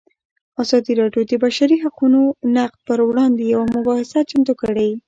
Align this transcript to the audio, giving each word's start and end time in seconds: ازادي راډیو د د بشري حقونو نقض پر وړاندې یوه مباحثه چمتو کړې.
ازادي 0.63 0.93
راډیو 1.01 1.21
د 1.25 1.29
د 1.31 1.33
بشري 1.43 1.77
حقونو 1.83 2.21
نقض 2.55 2.79
پر 2.87 2.99
وړاندې 3.09 3.43
یوه 3.53 3.65
مباحثه 3.75 4.19
چمتو 4.29 4.53
کړې. 4.61 4.89